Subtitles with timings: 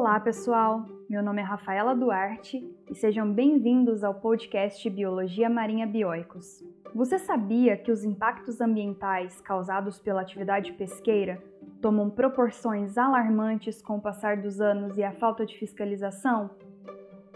[0.00, 0.86] Olá, pessoal!
[1.10, 6.62] Meu nome é Rafaela Duarte e sejam bem-vindos ao podcast Biologia Marinha Bioicos.
[6.94, 11.42] Você sabia que os impactos ambientais causados pela atividade pesqueira
[11.82, 16.48] tomam proporções alarmantes com o passar dos anos e a falta de fiscalização?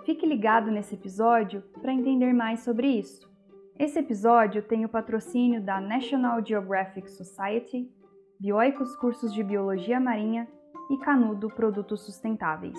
[0.06, 3.28] Fique ligado nesse episódio para entender mais sobre isso.
[3.76, 7.90] Esse episódio tem o patrocínio da National Geographic Society,
[8.38, 10.46] Bioicos Cursos de Biologia Marinha
[10.92, 12.78] e Canudo Produtos Sustentáveis.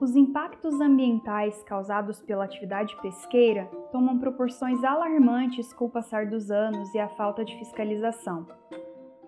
[0.00, 6.92] Os impactos ambientais causados pela atividade pesqueira tomam proporções alarmantes com o passar dos anos
[6.92, 8.44] e a falta de fiscalização.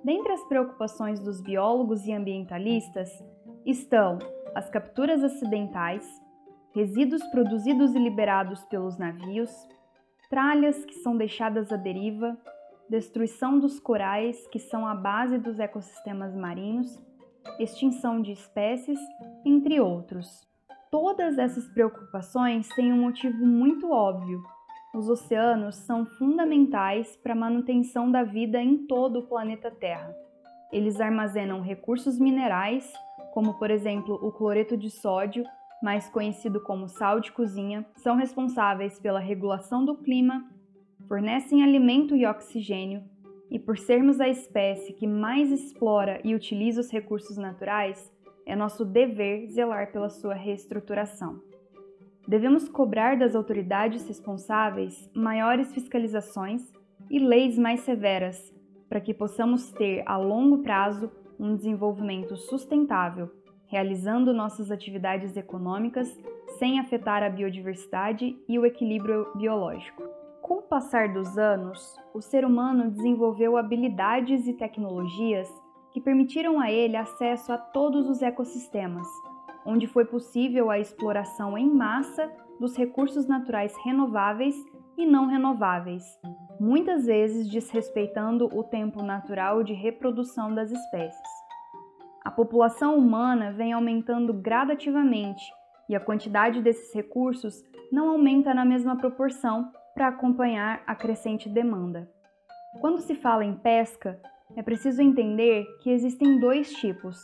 [0.03, 3.09] Dentre as preocupações dos biólogos e ambientalistas
[3.65, 4.19] estão
[4.57, 6.05] as capturas acidentais,
[6.75, 9.51] resíduos produzidos e liberados pelos navios,
[10.29, 12.37] tralhas que são deixadas à deriva,
[12.89, 17.01] destruição dos corais, que são a base dos ecossistemas marinhos,
[17.59, 18.99] extinção de espécies,
[19.45, 20.47] entre outros.
[20.91, 24.43] Todas essas preocupações têm um motivo muito óbvio.
[24.95, 30.15] Os oceanos são fundamentais para a manutenção da vida em todo o planeta Terra.
[30.71, 32.93] Eles armazenam recursos minerais,
[33.33, 35.45] como por exemplo o cloreto de sódio,
[35.83, 40.49] mais conhecido como sal de cozinha, são responsáveis pela regulação do clima,
[41.09, 43.03] fornecem alimento e oxigênio,
[43.53, 48.11] e por sermos a espécie que mais explora e utiliza os recursos naturais,
[48.47, 51.39] é nosso dever zelar pela sua reestruturação.
[52.27, 56.73] Devemos cobrar das autoridades responsáveis maiores fiscalizações
[57.11, 58.53] e leis mais severas
[58.89, 63.31] para que possamos ter a longo prazo um desenvolvimento sustentável,
[63.67, 66.09] realizando nossas atividades econômicas
[66.59, 70.22] sem afetar a biodiversidade e o equilíbrio biológico.
[70.43, 75.49] Com o passar dos anos, o ser humano desenvolveu habilidades e tecnologias
[75.93, 79.07] que permitiram a ele acesso a todos os ecossistemas,
[79.65, 84.57] onde foi possível a exploração em massa dos recursos naturais renováveis
[84.99, 86.03] e não renováveis,
[86.59, 91.29] muitas vezes desrespeitando o tempo natural de reprodução das espécies.
[92.25, 95.45] A população humana vem aumentando gradativamente
[95.89, 102.11] e a quantidade desses recursos não aumenta na mesma proporção para acompanhar a crescente demanda.
[102.81, 104.21] Quando se fala em pesca,
[104.57, 107.21] é preciso entender que existem dois tipos: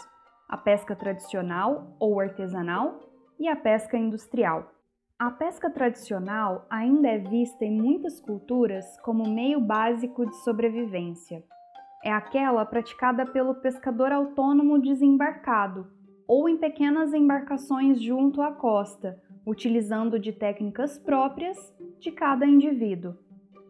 [0.49, 3.01] a pesca tradicional ou artesanal
[3.39, 4.73] e a pesca industrial.
[5.19, 11.43] A pesca tradicional ainda é vista em muitas culturas como meio básico de sobrevivência.
[12.05, 15.91] É aquela praticada pelo pescador autônomo desembarcado
[16.29, 21.59] ou em pequenas embarcações junto à costa, utilizando de técnicas próprias
[21.99, 23.15] de cada indivíduo.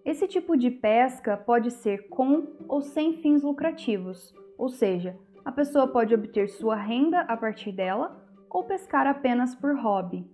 [0.05, 5.87] Esse tipo de pesca pode ser com ou sem fins lucrativos, ou seja, a pessoa
[5.87, 10.27] pode obter sua renda a partir dela ou pescar apenas por hobby.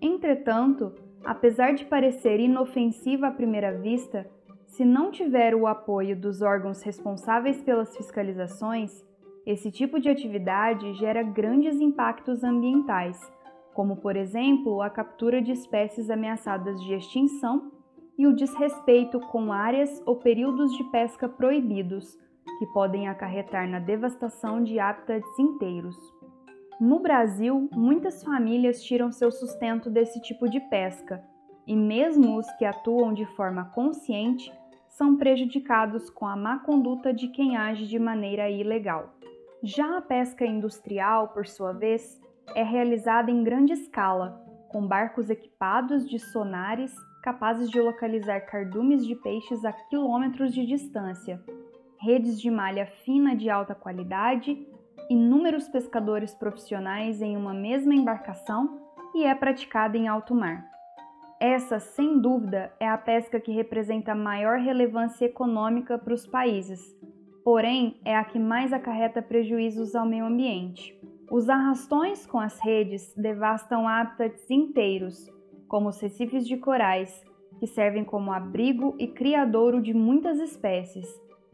[0.00, 0.94] Entretanto,
[1.24, 4.28] apesar de parecer inofensiva à primeira vista,
[4.66, 9.04] se não tiver o apoio dos órgãos responsáveis pelas fiscalizações,
[9.44, 13.20] esse tipo de atividade gera grandes impactos ambientais
[13.76, 17.70] como por exemplo a captura de espécies ameaçadas de extinção
[18.16, 22.18] e o desrespeito com áreas ou períodos de pesca proibidos,
[22.58, 25.94] que podem acarretar na devastação de hábitats inteiros.
[26.80, 31.22] No Brasil, muitas famílias tiram seu sustento desse tipo de pesca,
[31.66, 34.50] e mesmo os que atuam de forma consciente
[34.88, 39.12] são prejudicados com a má conduta de quem age de maneira ilegal.
[39.62, 42.18] Já a pesca industrial, por sua vez,
[42.54, 49.16] é realizada em grande escala, com barcos equipados de sonares capazes de localizar cardumes de
[49.16, 51.42] peixes a quilômetros de distância,
[51.98, 54.56] redes de malha fina de alta qualidade,
[55.10, 58.80] inúmeros pescadores profissionais em uma mesma embarcação
[59.12, 60.64] e é praticada em alto mar.
[61.40, 66.80] Essa, sem dúvida, é a pesca que representa maior relevância econômica para os países,
[67.44, 70.96] porém é a que mais acarreta prejuízos ao meio ambiente.
[71.28, 75.28] Os arrastões com as redes devastam hábitats inteiros,
[75.66, 77.24] como os recifes de corais,
[77.58, 81.08] que servem como abrigo e criadouro de muitas espécies,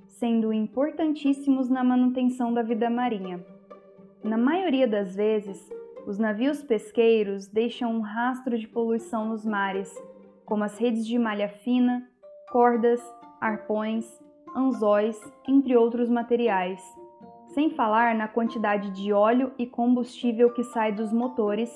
[0.08, 3.42] sendo importantíssimos na manutenção da vida marinha.
[4.22, 5.58] Na maioria das vezes,
[6.06, 9.90] os navios pesqueiros deixam um rastro de poluição nos mares,
[10.44, 12.06] como as redes de malha fina,
[12.50, 13.00] cordas,
[13.40, 14.06] arpões,
[14.54, 16.82] anzóis, entre outros materiais
[17.54, 21.70] sem falar na quantidade de óleo e combustível que sai dos motores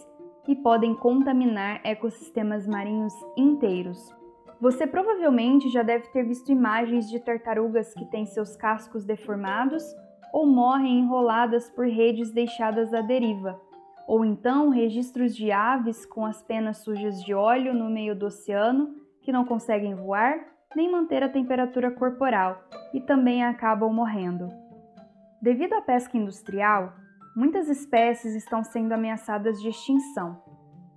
[0.48, 4.14] e podem contaminar ecossistemas marinhos inteiros.
[4.60, 9.84] Você provavelmente já deve ter visto imagens de tartarugas que têm seus cascos deformados
[10.32, 13.60] ou morrem enroladas por redes deixadas à deriva,
[14.06, 18.94] ou então registros de aves com as penas sujas de óleo no meio do oceano
[19.20, 22.62] que não conseguem voar nem manter a temperatura corporal
[22.92, 24.65] e também acabam morrendo.
[25.40, 26.94] Devido à pesca industrial,
[27.36, 30.42] muitas espécies estão sendo ameaçadas de extinção.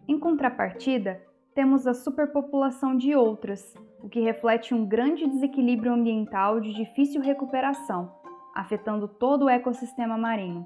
[0.08, 1.22] Em contrapartida,
[1.54, 8.14] temos a superpopulação de outras, o que reflete um grande desequilíbrio ambiental de difícil recuperação,
[8.56, 10.66] afetando todo o ecossistema marinho.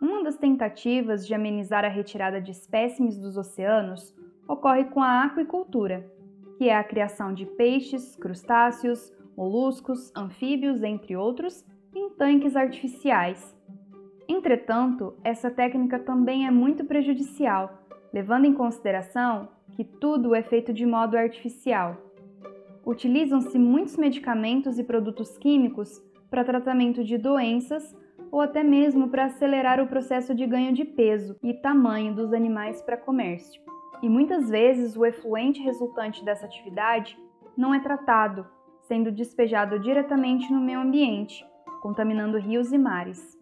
[0.00, 4.14] Uma das tentativas de amenizar a retirada de espécimes dos oceanos
[4.46, 6.08] ocorre com a aquicultura,
[6.56, 13.56] que é a criação de peixes, crustáceos, moluscos, anfíbios, entre outros, em tanques artificiais.
[14.28, 17.82] Entretanto, essa técnica também é muito prejudicial,
[18.12, 21.96] levando em consideração que tudo é feito de modo artificial.
[22.84, 27.96] Utilizam-se muitos medicamentos e produtos químicos para tratamento de doenças
[28.30, 32.82] ou até mesmo para acelerar o processo de ganho de peso e tamanho dos animais
[32.82, 33.60] para comércio.
[34.02, 37.18] E muitas vezes o efluente resultante dessa atividade
[37.56, 38.46] não é tratado,
[38.82, 41.44] sendo despejado diretamente no meio ambiente,
[41.80, 43.38] contaminando rios e mares.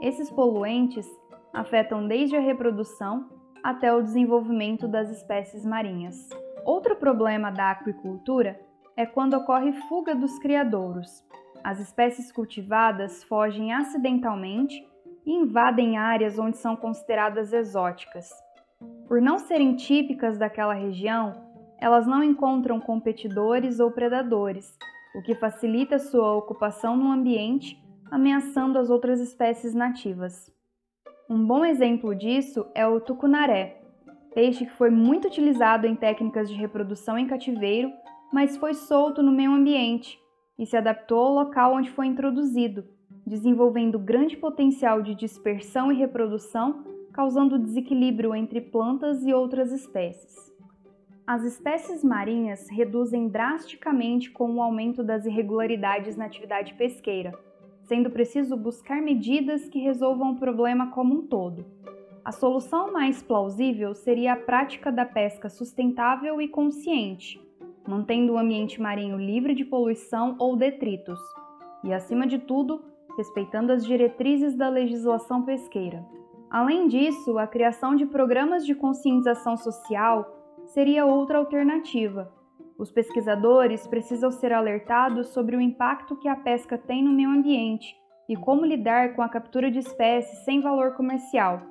[0.00, 1.06] Esses poluentes
[1.52, 3.28] afetam desde a reprodução
[3.62, 6.28] até o desenvolvimento das espécies marinhas.
[6.64, 8.60] Outro problema da aquicultura
[8.96, 11.24] é quando ocorre fuga dos criadouros,
[11.66, 14.86] as espécies cultivadas fogem acidentalmente
[15.26, 18.30] e invadem áreas onde são consideradas exóticas.
[19.08, 21.32] Por não serem típicas daquela região,
[21.80, 24.78] elas não encontram competidores ou predadores,
[25.16, 30.52] o que facilita sua ocupação no ambiente, ameaçando as outras espécies nativas.
[31.28, 33.80] Um bom exemplo disso é o tucunaré,
[34.34, 37.90] peixe que foi muito utilizado em técnicas de reprodução em cativeiro,
[38.30, 40.18] mas foi solto no meio ambiente
[40.58, 42.84] e se adaptou ao local onde foi introduzido,
[43.26, 50.54] desenvolvendo grande potencial de dispersão e reprodução, causando desequilíbrio entre plantas e outras espécies.
[51.26, 57.36] As espécies marinhas reduzem drasticamente com o aumento das irregularidades na atividade pesqueira,
[57.82, 61.66] sendo preciso buscar medidas que resolvam o problema como um todo.
[62.24, 67.40] A solução mais plausível seria a prática da pesca sustentável e consciente,
[67.88, 71.18] mantendo o ambiente marinho livre de poluição ou detritos,
[71.82, 72.84] e, acima de tudo,
[73.16, 76.06] respeitando as diretrizes da legislação pesqueira.
[76.48, 80.36] Além disso, a criação de programas de conscientização social
[80.66, 82.32] seria outra alternativa.
[82.78, 87.96] Os pesquisadores precisam ser alertados sobre o impacto que a pesca tem no meio ambiente
[88.28, 91.62] e como lidar com a captura de espécies sem valor comercial.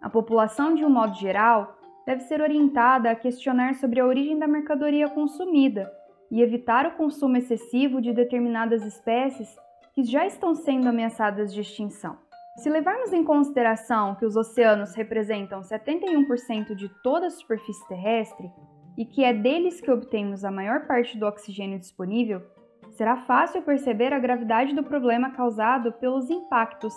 [0.00, 1.76] A população, de um modo geral,
[2.06, 5.92] deve ser orientada a questionar sobre a origem da mercadoria consumida
[6.30, 9.54] e evitar o consumo excessivo de determinadas espécies
[9.92, 12.27] que já estão sendo ameaçadas de extinção.
[12.58, 18.50] Se levarmos em consideração que os oceanos representam 71% de toda a superfície terrestre
[18.96, 22.42] e que é deles que obtemos a maior parte do oxigênio disponível,
[22.90, 26.92] será fácil perceber a gravidade do problema causado pelos impactos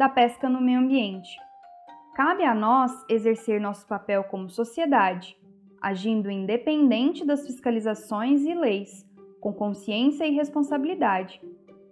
[0.00, 1.30] da pesca no meio ambiente.
[2.16, 5.36] Cabe a nós exercer nosso papel como sociedade,
[5.80, 9.08] agindo independente das fiscalizações e leis,
[9.40, 11.40] com consciência e responsabilidade,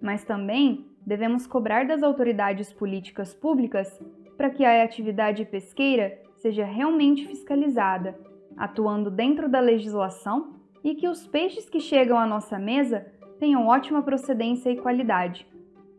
[0.01, 4.01] mas também devemos cobrar das autoridades políticas públicas
[4.37, 8.19] para que a atividade pesqueira seja realmente fiscalizada,
[8.57, 13.07] atuando dentro da legislação e que os peixes que chegam à nossa mesa
[13.39, 15.47] tenham ótima procedência e qualidade.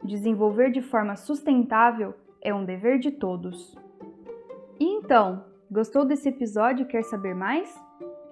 [0.04, 3.75] Desenvolver de forma sustentável é um dever de todos.
[4.80, 7.74] E então, gostou desse episódio e quer saber mais?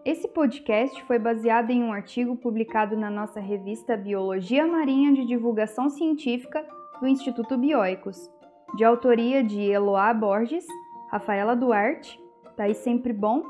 [0.03, 5.91] Esse podcast foi baseado em um artigo publicado na nossa revista Biologia Marinha de Divulgação
[5.91, 6.65] Científica
[6.99, 8.27] do Instituto Bioicos,
[8.75, 10.65] de autoria de Eloá Borges,
[11.11, 12.19] Rafaela Duarte,
[12.57, 13.43] Thaís Sempre Bom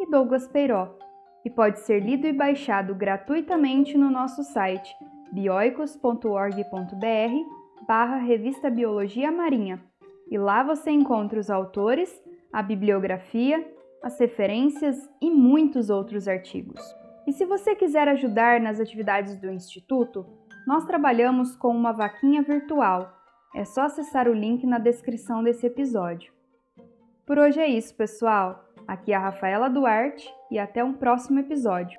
[0.00, 0.96] e Douglas Peiró,
[1.44, 4.90] e pode ser lido e baixado gratuitamente no nosso site
[5.30, 9.84] bioicos.org.br barra Revista Biologia Marinha.
[10.30, 12.10] E lá você encontra os autores
[12.50, 13.62] a bibliografia,
[14.02, 16.80] as referências e muitos outros artigos.
[17.26, 20.26] E se você quiser ajudar nas atividades do Instituto,
[20.66, 23.12] nós trabalhamos com uma vaquinha virtual.
[23.54, 26.32] É só acessar o link na descrição desse episódio.
[27.26, 28.64] Por hoje é isso, pessoal.
[28.86, 31.98] Aqui é a Rafaela Duarte e até um próximo episódio.